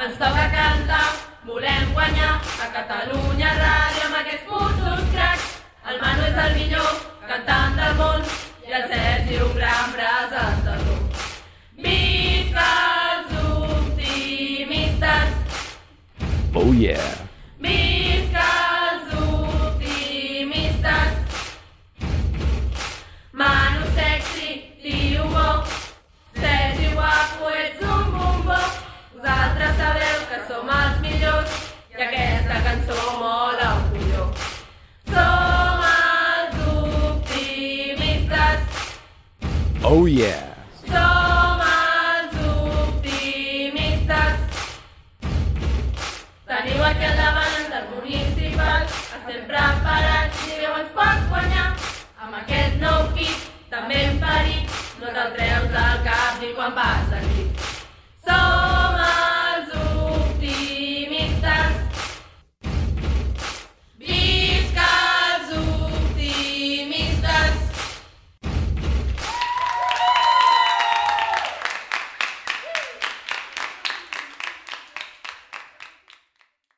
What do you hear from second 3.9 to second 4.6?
amb aquests